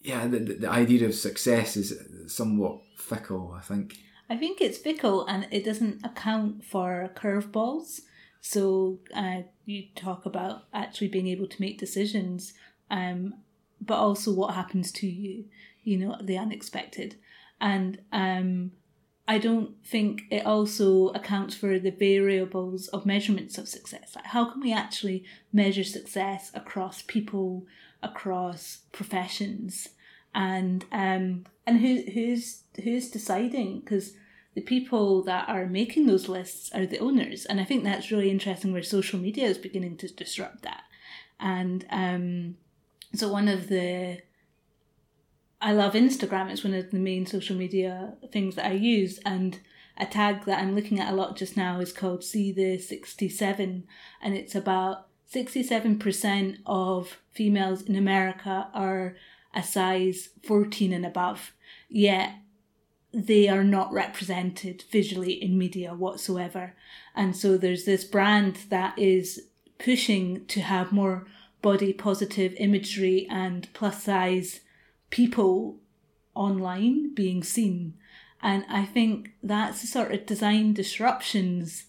[0.02, 1.92] yeah, the, the, the idea of success is
[2.26, 3.96] somewhat fickle, I think.
[4.30, 8.02] I think it's fickle and it doesn't account for curveballs.
[8.40, 12.52] So uh, you talk about actually being able to make decisions,
[12.90, 13.34] um,
[13.80, 15.44] but also what happens to you,
[15.88, 17.16] you know, the unexpected.
[17.60, 18.72] And um,
[19.26, 24.14] I don't think it also accounts for the variables of measurements of success.
[24.14, 27.66] Like how can we actually measure success across people,
[28.02, 29.88] across professions,
[30.34, 33.80] and um, and who who's who's deciding?
[33.80, 34.12] Because
[34.54, 38.30] the people that are making those lists are the owners, and I think that's really
[38.30, 38.72] interesting.
[38.72, 40.84] Where social media is beginning to disrupt that,
[41.40, 42.56] and um,
[43.14, 44.22] so one of the
[45.60, 46.50] I love Instagram.
[46.50, 49.58] It's one of the main social media things that I use, and
[49.96, 53.84] a tag that I'm looking at a lot just now is called "See the 67,"
[54.22, 59.16] and it's about 67% of females in America are
[59.52, 61.52] a size 14 and above,
[61.88, 62.34] yet
[63.12, 66.76] they are not represented visually in media whatsoever.
[67.14, 71.26] And so there's this brand that is pushing to have more
[71.62, 74.60] body positive imagery and plus size
[75.10, 75.78] people
[76.34, 77.94] online being seen.
[78.40, 81.84] And I think that's the sort of design disruptions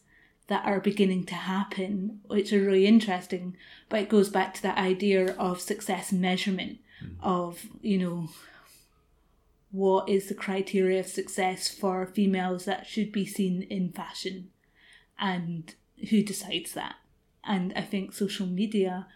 [0.47, 3.55] that are beginning to happen, which are really interesting.
[3.88, 7.13] But it goes back to that idea of success measurement hmm.
[7.21, 8.29] of, you know,
[9.71, 14.49] what is the criteria of success for females that should be seen in fashion
[15.19, 15.75] and
[16.10, 16.95] who decides that.
[17.43, 19.08] And I think social media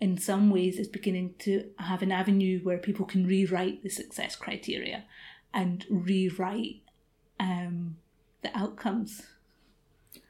[0.00, 4.34] in some ways is beginning to have an avenue where people can rewrite the success
[4.36, 5.04] criteria
[5.52, 6.80] and rewrite
[7.38, 7.96] um,
[8.42, 9.22] the outcomes.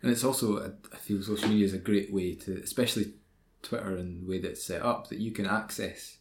[0.03, 3.15] And it's also, I- feel social media is a great way to, especially
[3.63, 6.17] Twitter and the way that it's set up, that you can access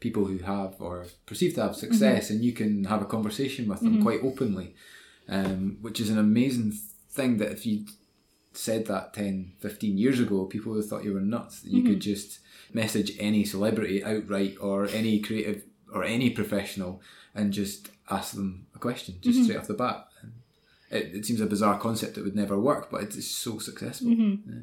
[0.00, 2.34] people who have or perceive to have success, Mm-hmm.
[2.34, 4.74] and you can have a conversation with them quite openly,
[5.28, 6.72] um, which is an amazing
[7.10, 7.84] thing that if you
[8.52, 11.60] said that 10, 15 years ago, people would have thought you were nuts.
[11.62, 12.00] That you could Mm-hmm.
[12.12, 12.38] just
[12.72, 17.00] message any celebrity outright or any creative or any professional
[17.34, 19.30] and just ask them a question Mm-hmm.
[19.30, 20.08] just straight off the bat.
[20.90, 24.08] It, it seems a bizarre concept that would never work, but it's so successful.
[24.08, 24.60] Mm-hmm.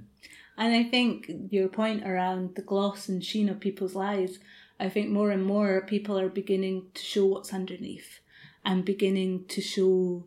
[0.58, 4.40] And I think your point around the gloss and sheen of people's lives,
[4.80, 8.20] I think more and more people are beginning to show what's underneath
[8.64, 10.26] and beginning to show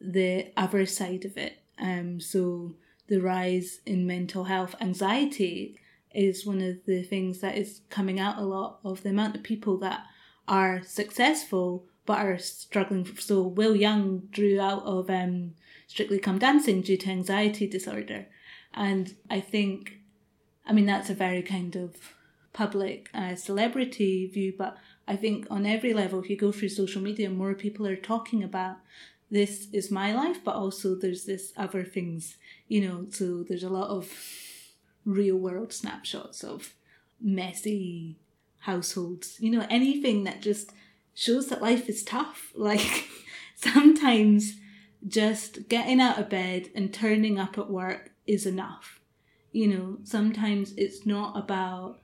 [0.00, 1.58] the other side of it.
[1.78, 2.74] Um, so
[3.08, 5.78] the rise in mental health, anxiety
[6.14, 9.42] is one of the things that is coming out a lot of the amount of
[9.42, 10.04] people that
[10.48, 13.06] are successful but are struggling.
[13.18, 15.54] So Will Young drew out of um,
[15.86, 18.26] Strictly Come Dancing due to anxiety disorder.
[18.74, 19.98] And I think,
[20.66, 22.14] I mean, that's a very kind of
[22.52, 27.02] public uh, celebrity view, but I think on every level, if you go through social
[27.02, 28.78] media, more people are talking about
[29.30, 33.68] this is my life, but also there's this other things, you know, so there's a
[33.68, 34.12] lot of
[35.04, 36.74] real world snapshots of
[37.20, 38.16] messy
[38.60, 40.72] households, you know, anything that just
[41.14, 42.52] shows that life is tough.
[42.54, 43.08] Like
[43.54, 44.56] sometimes
[45.06, 49.00] just getting out of bed and turning up at work is enough.
[49.52, 52.00] You know, sometimes it's not about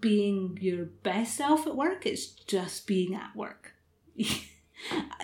[0.00, 3.74] being your best self at work, it's just being at work.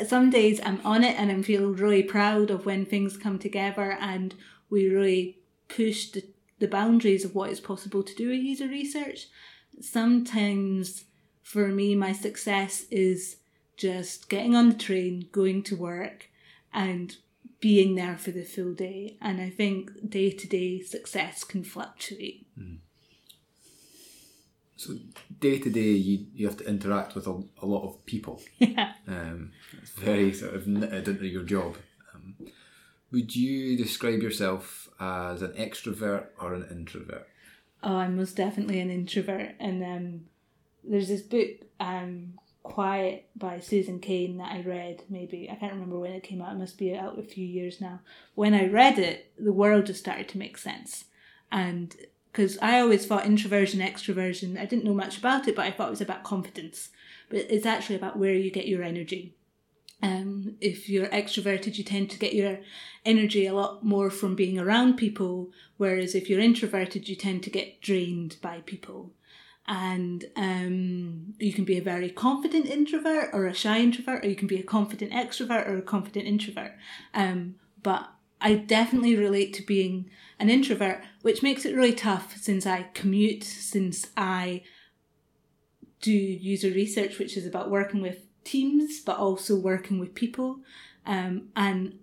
[0.06, 3.96] Some days I'm on it and I'm feeling really proud of when things come together
[4.00, 4.34] and
[4.70, 6.24] we really push the,
[6.58, 9.26] the boundaries of what is possible to do with user research.
[9.80, 11.04] Sometimes
[11.42, 13.36] for me, my success is
[13.76, 16.30] just getting on the train, going to work,
[16.72, 17.16] and
[17.60, 19.16] being there for the full day.
[19.20, 22.46] And I think day to day success can fluctuate.
[24.76, 24.94] So
[25.40, 28.42] day to day, you you have to interact with a, a lot of people.
[28.58, 28.92] Yeah.
[29.06, 31.76] Um, it's very sort of knitted into your job.
[33.14, 37.28] Would you describe yourself as an extrovert or an introvert?
[37.80, 39.52] Oh, I'm most definitely an introvert.
[39.60, 40.20] And um,
[40.82, 46.00] there's this book, um, Quiet by Susan Cain, that I read maybe, I can't remember
[46.00, 48.00] when it came out, it must be out a few years now.
[48.34, 51.04] When I read it, the world just started to make sense.
[51.52, 51.94] And
[52.32, 55.86] because I always thought introversion, extroversion, I didn't know much about it, but I thought
[55.86, 56.88] it was about confidence.
[57.28, 59.36] But it's actually about where you get your energy.
[60.02, 62.58] Um, if you're extroverted, you tend to get your
[63.04, 67.50] energy a lot more from being around people, whereas if you're introverted, you tend to
[67.50, 69.12] get drained by people.
[69.66, 74.36] And um, you can be a very confident introvert or a shy introvert, or you
[74.36, 76.72] can be a confident extrovert or a confident introvert.
[77.14, 82.66] Um, but I definitely relate to being an introvert, which makes it really tough since
[82.66, 84.64] I commute, since I
[86.02, 90.60] do user research, which is about working with teams, but also working with people.
[91.06, 91.98] Um, and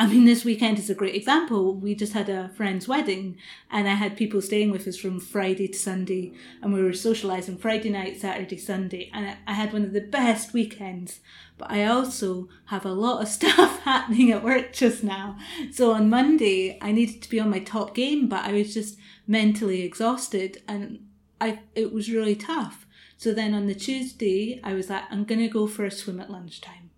[0.00, 1.74] I mean, this weekend is a great example.
[1.74, 3.36] We just had a friend's wedding,
[3.70, 7.60] and I had people staying with us from Friday to Sunday, and we were socialising
[7.60, 11.20] Friday night, Saturday, Sunday, and I had one of the best weekends.
[11.58, 15.36] But I also have a lot of stuff happening at work just now.
[15.70, 18.96] So on Monday, I needed to be on my top game, but I was just
[19.26, 21.00] mentally exhausted, and
[21.42, 22.86] I it was really tough.
[23.20, 26.30] So then on the Tuesday, I was like, I'm gonna go for a swim at
[26.30, 26.90] lunchtime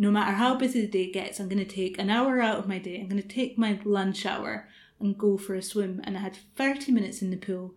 [0.00, 2.68] no matter how busy the day gets, I'm going to take an hour out of
[2.68, 3.00] my day.
[3.00, 4.68] I'm going to take my lunch hour
[5.00, 6.00] and go for a swim.
[6.04, 7.74] And I had 30 minutes in the pool.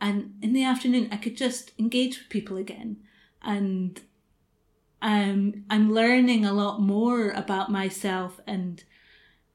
[0.00, 2.96] And in the afternoon, I could just engage with people again.
[3.42, 4.00] And
[5.00, 8.82] um, I'm learning a lot more about myself and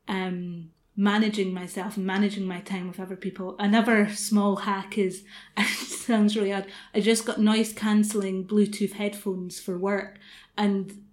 [0.07, 3.55] um, managing myself managing my time with other people.
[3.59, 5.23] Another small hack is,
[5.57, 10.17] it sounds really odd, I just got noise cancelling Bluetooth headphones for work.
[10.57, 11.03] And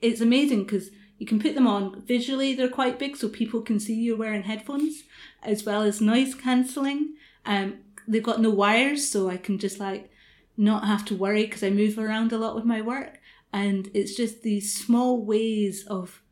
[0.00, 3.80] it's amazing because you can put them on visually they're quite big so people can
[3.80, 5.02] see you're wearing headphones
[5.42, 7.14] as well as noise cancelling
[7.44, 10.10] um they've got no wires so i can just like
[10.56, 13.18] not have to worry because i move around a lot with my work
[13.52, 16.22] and it's just these small ways of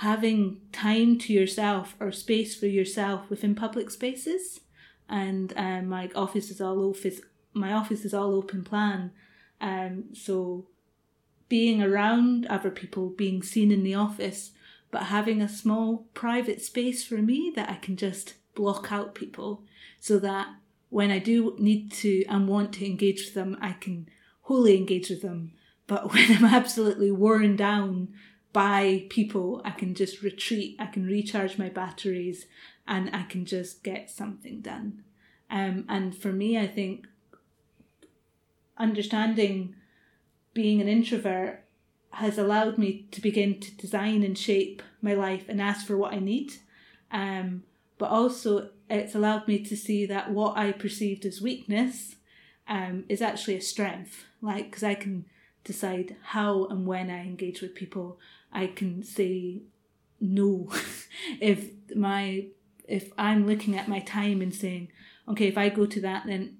[0.00, 4.60] having time to yourself or space for yourself within public spaces
[5.08, 7.20] and um my office is all office
[7.52, 9.10] my office is all open plan
[9.60, 10.66] um so
[11.48, 14.52] being around other people, being seen in the office,
[14.90, 19.62] but having a small private space for me that I can just block out people
[20.00, 20.48] so that
[20.88, 24.08] when I do need to and want to engage with them, I can
[24.42, 25.52] wholly engage with them.
[25.86, 28.08] But when I'm absolutely worn down
[28.56, 32.46] by people, I can just retreat, I can recharge my batteries,
[32.88, 35.04] and I can just get something done.
[35.50, 37.06] Um, and for me, I think
[38.78, 39.74] understanding
[40.54, 41.64] being an introvert
[42.12, 46.14] has allowed me to begin to design and shape my life and ask for what
[46.14, 46.54] I need.
[47.12, 47.64] Um,
[47.98, 52.14] but also, it's allowed me to see that what I perceived as weakness
[52.66, 54.24] um, is actually a strength.
[54.40, 55.26] Like, because I can
[55.66, 58.18] decide how and when I engage with people.
[58.56, 59.62] I can say
[60.18, 60.72] no
[61.40, 62.46] if my
[62.88, 64.88] if I'm looking at my time and saying,
[65.28, 66.58] okay, if I go to that, then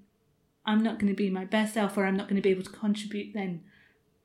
[0.65, 2.63] I'm not going to be my best self or I'm not going to be able
[2.63, 3.63] to contribute, then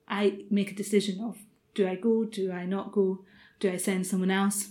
[0.09, 1.39] I make a decision of
[1.75, 3.25] do I go, do I not go,
[3.61, 4.71] do I send someone else?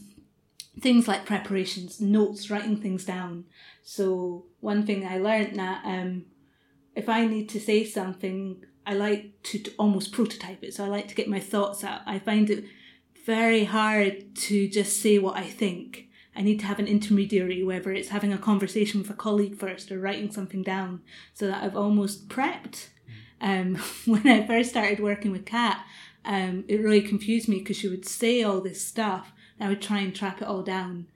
[0.80, 3.46] Things like preparations, notes, writing things down.
[3.82, 6.26] So one thing I learned that um,
[6.96, 10.74] if I need to say something, I like to, to almost prototype it.
[10.74, 12.02] So I like to get my thoughts out.
[12.06, 12.66] I find it
[13.26, 16.08] very hard to just say what I think.
[16.36, 19.92] I need to have an intermediary, whether it's having a conversation with a colleague first
[19.92, 21.02] or writing something down,
[21.34, 22.88] so that I've almost prepped.
[23.42, 25.84] Um, when I first started working with Kat,
[26.24, 29.82] um, it really confused me because she would say all this stuff, and I would
[29.82, 31.08] try and trap it all down,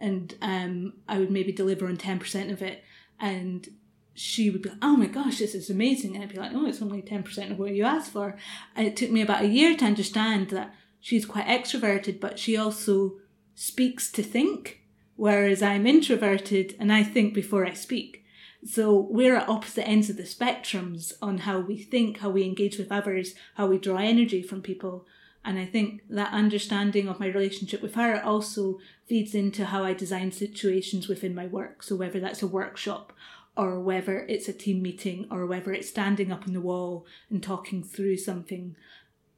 [0.00, 2.82] and um, I would maybe deliver on ten percent of it,
[3.20, 3.68] and
[4.14, 6.66] she would be like, "Oh my gosh, this is amazing," and I'd be like, "Oh,
[6.66, 8.36] it's only ten percent of what you asked for."
[8.74, 12.56] And it took me about a year to understand that she's quite extroverted, but she
[12.56, 13.16] also
[13.54, 14.80] speaks to think,
[15.16, 18.24] whereas I'm introverted and I think before I speak.
[18.64, 22.78] So we're at opposite ends of the spectrums on how we think, how we engage
[22.78, 25.04] with others, how we draw energy from people.
[25.44, 29.92] And I think that understanding of my relationship with her also feeds into how I
[29.94, 31.82] design situations within my work.
[31.82, 33.12] So whether that's a workshop
[33.56, 37.42] or whether it's a team meeting or whether it's standing up on the wall and
[37.42, 38.76] talking through something,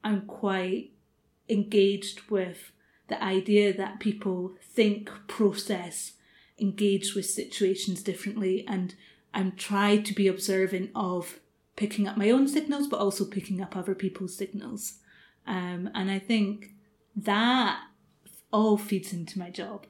[0.05, 0.91] I'm quite
[1.49, 2.73] engaged with
[3.09, 6.13] the idea that people think, process,
[6.59, 8.95] engage with situations differently, and
[9.33, 11.41] I'm trying to be observant of
[11.77, 14.99] picking up my own signals, but also picking up other people's signals.
[15.47, 16.71] Um, and I think
[17.17, 17.81] that
[18.53, 19.87] all feeds into my job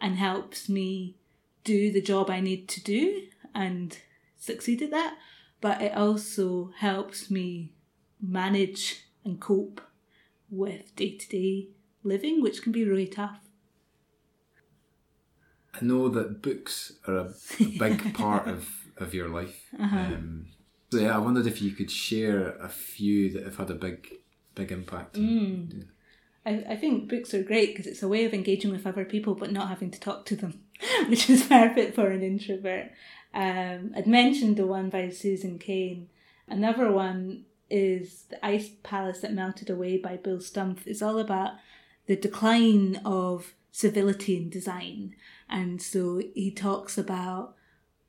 [0.00, 1.16] and helps me
[1.64, 3.98] do the job I need to do and
[4.38, 5.16] succeed at that.
[5.60, 7.72] But it also helps me
[8.20, 9.80] manage and cope
[10.56, 11.68] with day to day
[12.02, 13.40] living, which can be really tough.
[15.74, 19.64] I know that books are a, a big part of, of your life.
[19.78, 19.96] Uh-huh.
[19.96, 20.46] Um,
[20.90, 24.06] so yeah, I wondered if you could share a few that have had a big,
[24.54, 25.16] big impact.
[25.16, 25.86] Mm.
[26.46, 29.34] I, I think books are great because it's a way of engaging with other people
[29.34, 30.60] but not having to talk to them,
[31.08, 32.92] which is perfect for an introvert.
[33.32, 36.08] Um, I'd mentioned the one by Susan Cain.
[36.46, 40.86] Another one is The Ice Palace That Melted Away by Bill Stumpf.
[40.86, 41.52] is all about
[42.06, 45.14] the decline of civility in design.
[45.48, 47.54] And so he talks about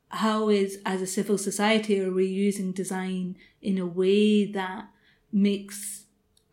[0.08, 4.88] how is as a civil society are we using design in a way that
[5.32, 6.04] makes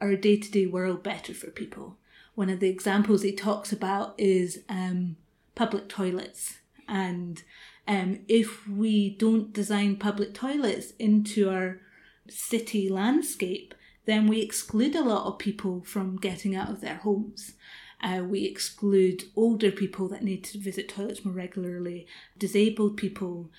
[0.02, 1.98] our day-to-day world better for people.
[2.36, 5.18] One of the examples he talks about is um,
[5.56, 6.58] public toilets.
[6.88, 7.44] And
[7.88, 11.80] um, if we don't design public toilets into our
[12.34, 13.74] city landscape,
[14.06, 17.54] then we exclude a lot of people from getting out of their homes.
[18.02, 22.06] Uh, we exclude older people that need to visit toilets more regularly,
[22.38, 23.50] disabled people,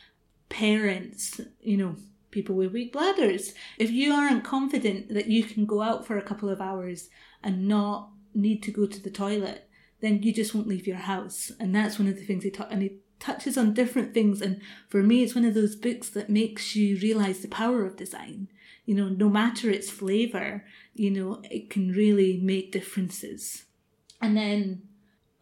[0.51, 1.97] parents, you know,
[2.31, 3.55] people with weak bladders.
[3.79, 7.09] If you aren't confident that you can go out for a couple of hours
[7.43, 9.69] and not need to go to the toilet,
[10.01, 11.51] then you just won't leave your house.
[11.59, 12.71] And that's one of the things he taught.
[12.71, 14.43] And he touches on different things.
[14.43, 17.97] And for me, it's one of those books that makes you realize the power of
[17.97, 18.49] design.
[18.87, 20.65] You know, no matter its flavor,
[20.95, 23.65] you know, it can really make differences.
[24.21, 24.83] And then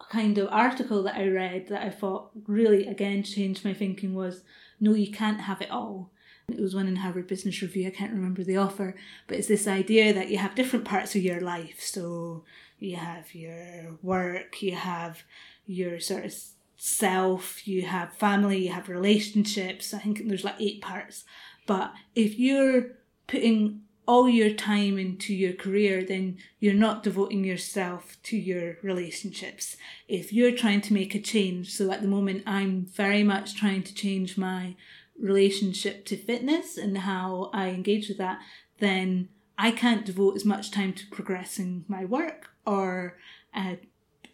[0.00, 4.14] a kind of article that I read that I thought really again changed my thinking
[4.14, 4.42] was
[4.80, 6.10] no, you can't have it all.
[6.48, 9.68] It was one in Harvard Business Review, I can't remember the author, but it's this
[9.68, 11.80] idea that you have different parts of your life.
[11.80, 12.44] So
[12.78, 15.22] you have your work, you have
[15.66, 16.34] your sort of
[16.76, 19.94] self, you have family, you have relationships.
[19.94, 21.24] I think there's like eight parts.
[21.66, 22.96] But if you're
[23.32, 29.76] putting all your time into your career, then you're not devoting yourself to your relationships.
[30.06, 33.84] If you're trying to make a change, so at the moment I'm very much trying
[33.84, 34.76] to change my
[35.18, 38.40] relationship to fitness and how I engage with that,
[38.80, 43.16] then I can't devote as much time to progressing my work or
[43.54, 43.76] uh,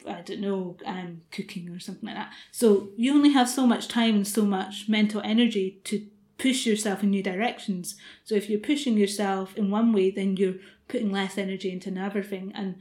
[0.09, 2.33] I don't know, um, cooking or something like that.
[2.51, 6.07] So you only have so much time and so much mental energy to
[6.39, 7.97] push yourself in new directions.
[8.25, 10.55] So if you're pushing yourself in one way, then you're
[10.87, 12.53] putting less energy into another thing.
[12.55, 12.77] And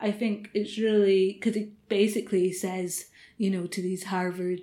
[0.00, 4.60] I think it's really because it basically says, you know, to these Harvard,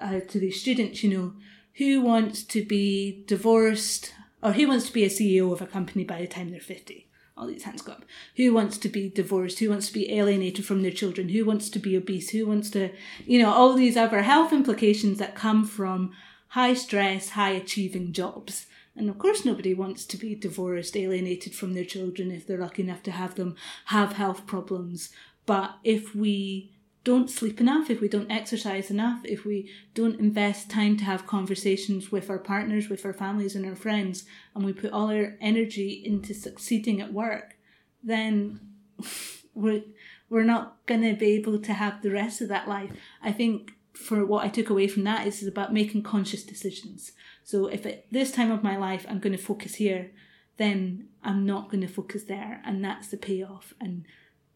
[0.00, 1.32] uh, to these students, you know,
[1.74, 6.04] who wants to be divorced, or who wants to be a CEO of a company
[6.04, 7.08] by the time they're 50?
[7.36, 8.04] All these hands go up.
[8.36, 9.60] Who wants to be divorced?
[9.60, 11.28] Who wants to be alienated from their children?
[11.28, 12.30] Who wants to be obese?
[12.30, 12.90] Who wants to,
[13.26, 16.12] you know, all these other health implications that come from
[16.48, 18.66] high stress, high achieving jobs.
[18.96, 22.82] And of course, nobody wants to be divorced, alienated from their children if they're lucky
[22.82, 23.54] enough to have them,
[23.86, 25.10] have health problems.
[25.46, 26.72] But if we
[27.04, 31.26] don't sleep enough, if we don't exercise enough, if we don't invest time to have
[31.26, 34.24] conversations with our partners, with our families, and our friends,
[34.54, 37.56] and we put all our energy into succeeding at work,
[38.02, 38.60] then
[39.54, 39.84] we're,
[40.28, 42.90] we're not going to be able to have the rest of that life.
[43.22, 47.12] I think for what I took away from that is about making conscious decisions.
[47.42, 50.12] So if at this time of my life I'm going to focus here,
[50.56, 53.74] then I'm not going to focus there, and that's the payoff.
[53.80, 54.04] And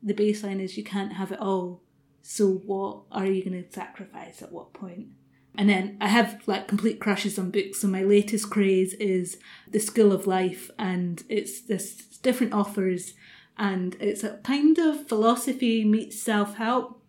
[0.02, 1.82] the baseline is you can't have it all.
[2.22, 5.08] So what are you going to sacrifice at what point?
[5.54, 7.80] And then I have like complete crushes on books.
[7.80, 9.38] So my latest craze is
[9.68, 13.14] The School of Life, and it's this different authors,
[13.58, 17.01] and it's a kind of philosophy meets self help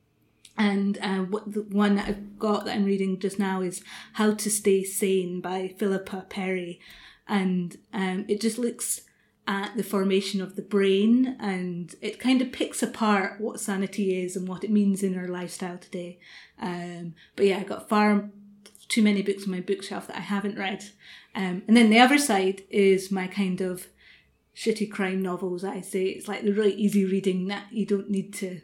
[0.57, 3.83] and uh, what the one that I've got that I'm reading just now is
[4.13, 6.79] How to Stay Sane by Philippa Perry.
[7.27, 9.01] And um, it just looks
[9.47, 14.35] at the formation of the brain and it kind of picks apart what sanity is
[14.35, 16.19] and what it means in our lifestyle today.
[16.59, 18.29] Um, but yeah, I got far
[18.87, 20.83] too many books on my bookshelf that I haven't read.
[21.35, 23.87] Um, and then the other side is my kind of
[24.55, 25.63] shitty crime novels.
[25.63, 28.61] I say it's like the really easy reading that you don't need to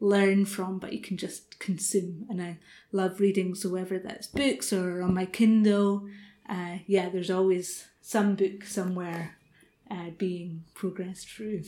[0.00, 2.26] learn from, but you can just consume.
[2.28, 2.58] And I
[2.92, 6.06] love reading, so whether that's books or on my Kindle,
[6.48, 9.36] uh, yeah, there's always some book somewhere
[9.90, 11.62] uh, being progressed through.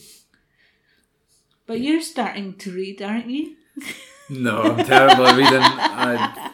[1.65, 3.55] But you're starting to read, aren't you?
[4.29, 5.59] No, I'm terrible at reading.
[5.59, 6.51] I,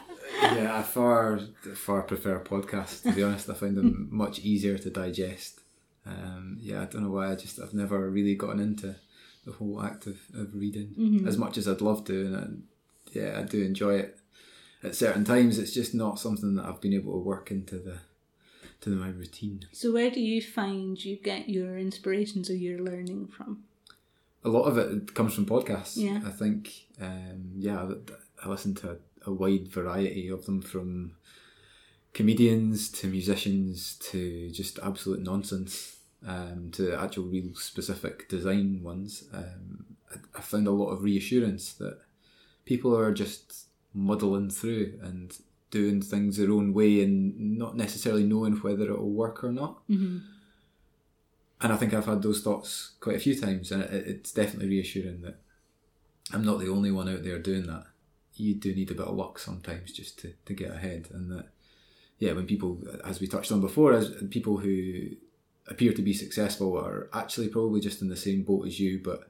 [0.56, 1.40] yeah, I far
[1.74, 3.02] far prefer podcasts.
[3.02, 5.60] To be honest, I find them much easier to digest.
[6.06, 7.32] Um, yeah, I don't know why.
[7.32, 8.96] I just I've never really gotten into
[9.46, 11.26] the whole act of, of reading Mm-hmm.
[11.28, 14.18] as much as I'd love to, and I, yeah, I do enjoy it.
[14.82, 17.98] At certain times, it's just not something that I've been able to work into the
[18.82, 19.60] to my routine.
[19.72, 23.62] So, where do you find you get your inspirations or your learning from?
[24.44, 25.96] A lot of it comes from podcasts.
[25.96, 26.20] Yeah.
[26.24, 28.96] I think, um, yeah, I- I listen to a,
[29.30, 31.12] a wide variety of them from
[32.12, 39.24] comedians to musicians to just absolute nonsense um, to actual real specific design ones.
[39.32, 41.98] Um, I, I found a lot of reassurance that
[42.64, 45.36] people are just muddling through and
[45.70, 49.86] doing things their own way and not necessarily knowing whether it will work or not.
[49.88, 50.18] Mm-hmm.
[51.60, 54.68] And I think I've had those thoughts quite a few times, and it, it's definitely
[54.68, 55.38] reassuring that
[56.32, 57.86] I'm not the only one out there doing that.
[58.34, 61.46] You do need a bit of luck sometimes just to, to get ahead, and that
[62.18, 65.08] yeah, when people, as we touched on before, as people who
[65.68, 69.28] appear to be successful are actually probably just in the same boat as you, but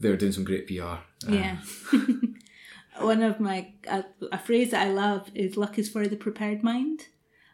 [0.00, 0.82] they're doing some great PR.
[0.82, 1.56] Um, Yeah.
[3.00, 6.62] One of my a, a phrase that I love is "luck is for the prepared
[6.62, 7.06] mind,"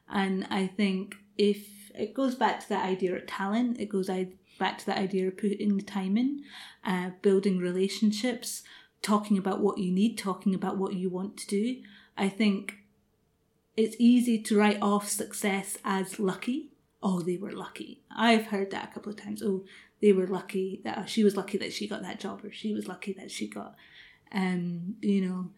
[0.09, 4.11] and I think if it goes back to that idea of talent, it goes
[4.59, 6.43] back to that idea of putting the time in,
[6.85, 8.63] uh, building relationships,
[9.03, 11.83] talking about what you need, talking about what you want to do.
[12.17, 12.79] I think
[13.77, 16.71] it's easy to write off success as lucky.
[17.03, 18.03] Oh, they were lucky.
[18.11, 19.43] I've heard that a couple of times.
[19.43, 19.65] Oh,
[20.01, 22.89] they were lucky that she was lucky that she got that job, or she was
[22.89, 23.75] lucky that she got,
[24.33, 25.51] um, you know,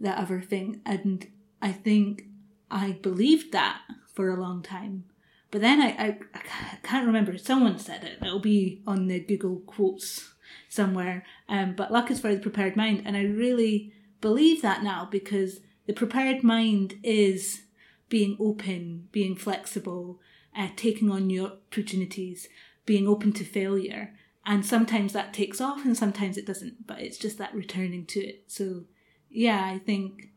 [0.00, 0.80] that other thing.
[0.84, 1.26] And
[1.62, 2.24] I think
[2.70, 3.80] I believed that
[4.12, 5.04] for a long time.
[5.50, 7.38] But then I, I, I can't remember.
[7.38, 8.18] Someone said it.
[8.20, 10.34] It'll be on the Google quotes
[10.68, 11.24] somewhere.
[11.48, 15.60] Um, but luck is for the prepared mind, and I really believe that now because
[15.86, 17.62] the prepared mind is
[18.08, 20.20] being open, being flexible,
[20.56, 22.48] uh, taking on new opportunities,
[22.86, 24.14] being open to failure.
[24.44, 28.20] And sometimes that takes off and sometimes it doesn't, but it's just that returning to
[28.20, 28.44] it.
[28.46, 28.84] So,
[29.28, 30.30] yeah, I think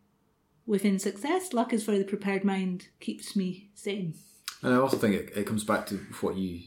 [0.65, 4.15] within success, luck is for the prepared mind keeps me sane.
[4.61, 6.61] And I also think it, it comes back to what you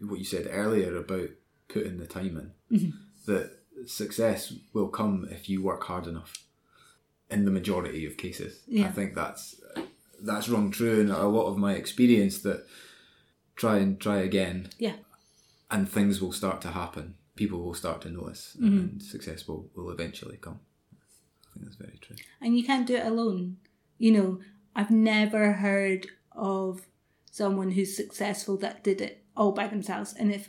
[0.00, 1.28] what you said earlier about
[1.68, 2.52] putting the time in.
[3.26, 6.34] That success will come if you work hard enough.
[7.30, 9.60] In the majority of cases, I think that's
[10.22, 12.38] that's rung true in a lot of my experience.
[12.38, 12.66] That
[13.56, 14.96] try and try again, Yeah.
[15.70, 17.14] and things will start to happen.
[17.36, 18.78] People will start to notice, mm-hmm.
[18.78, 20.60] and success will, will eventually come.
[21.44, 22.16] I think that's very true.
[22.40, 23.56] and you can't do it alone.
[23.98, 24.40] You know,
[24.74, 26.86] I've never heard of
[27.30, 30.14] someone who's successful that did it all by themselves.
[30.18, 30.48] And if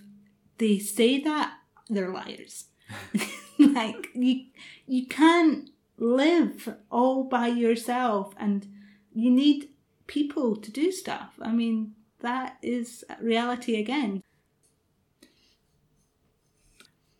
[0.57, 1.53] they say that,
[1.89, 2.65] they're liars.
[3.59, 4.45] like you,
[4.87, 8.67] you can't live all by yourself, and
[9.13, 9.69] you need
[10.07, 11.33] people to do stuff.
[11.41, 14.21] I mean, that is reality again.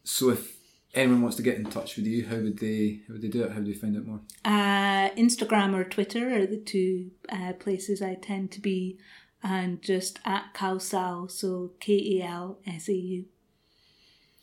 [0.04, 0.58] So if
[0.94, 3.44] anyone wants to get in touch with you, how would they how would they do
[3.44, 3.52] it?
[3.52, 4.22] How would they find out more?
[4.44, 8.98] Uh, Instagram or Twitter are the two uh, places I tend to be,
[9.44, 13.26] and just at Kelsau, so K E L S A U.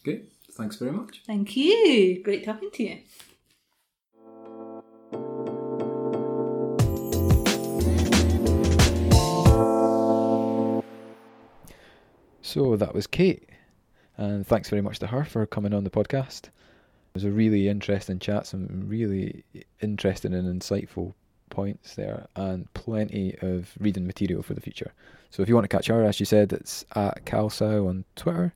[0.02, 0.22] Okay,
[0.52, 1.22] thanks very much.
[1.26, 2.22] Thank you.
[2.22, 2.98] Great talking to you.
[12.48, 13.46] So that was Kate,
[14.16, 16.46] and thanks very much to her for coming on the podcast.
[16.46, 19.44] It was a really interesting chat, some really
[19.82, 21.12] interesting and insightful
[21.50, 24.94] points there, and plenty of reading material for the future.
[25.28, 28.54] So if you want to catch her, as she said, it's at Kelsau on Twitter.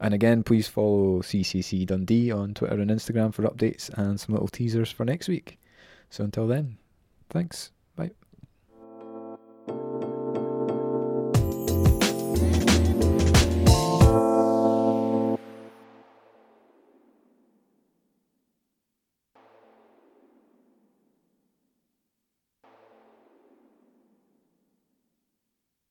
[0.00, 4.48] And again, please follow CCC Dundee on Twitter and Instagram for updates and some little
[4.48, 5.58] teasers for next week.
[6.10, 6.76] So until then,
[7.30, 7.70] thanks.